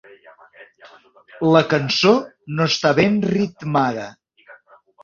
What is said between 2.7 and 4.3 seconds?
està ben ritmada.